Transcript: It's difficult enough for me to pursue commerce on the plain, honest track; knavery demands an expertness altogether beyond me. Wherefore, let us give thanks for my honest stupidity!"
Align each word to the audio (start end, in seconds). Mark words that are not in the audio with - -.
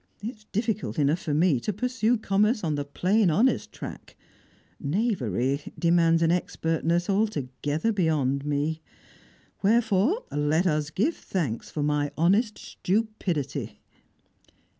It's 0.23 0.45
difficult 0.45 0.97
enough 0.97 1.19
for 1.21 1.35
me 1.35 1.59
to 1.59 1.71
pursue 1.71 2.17
commerce 2.17 2.63
on 2.63 2.73
the 2.73 2.83
plain, 2.83 3.29
honest 3.29 3.71
track; 3.71 4.17
knavery 4.79 5.61
demands 5.77 6.23
an 6.23 6.31
expertness 6.31 7.07
altogether 7.07 7.91
beyond 7.93 8.43
me. 8.43 8.81
Wherefore, 9.61 10.23
let 10.31 10.65
us 10.65 10.89
give 10.89 11.15
thanks 11.15 11.69
for 11.69 11.83
my 11.83 12.09
honest 12.17 12.57
stupidity!" 12.57 13.79